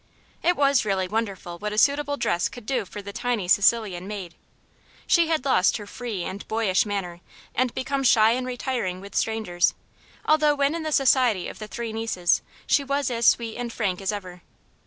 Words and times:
It 0.41 0.57
was 0.57 0.83
really 0.83 1.07
wonderful 1.07 1.59
what 1.59 1.71
a 1.73 1.77
suitable 1.77 2.17
dress 2.17 2.49
could 2.49 2.65
do 2.65 2.85
for 2.85 3.03
the 3.03 3.13
tiny 3.13 3.47
Sicilian 3.47 4.07
maid. 4.07 4.33
She 5.05 5.27
had 5.27 5.45
lost 5.45 5.77
her 5.77 5.85
free 5.85 6.23
and 6.23 6.47
boyish 6.47 6.87
manner 6.87 7.21
and 7.53 7.71
become 7.75 8.01
shy 8.03 8.31
and 8.31 8.47
retiring 8.47 8.99
with 8.99 9.13
strangers, 9.13 9.75
although 10.25 10.55
when 10.55 10.73
in 10.73 10.81
the 10.81 10.91
society 10.91 11.47
of 11.47 11.59
the 11.59 11.67
three 11.67 11.93
nieces 11.93 12.41
she 12.65 12.83
was 12.83 13.11
as 13.11 13.27
sweet 13.27 13.57
and 13.57 13.71
frank 13.71 14.01
as 14.01 14.11
ever. 14.11 14.41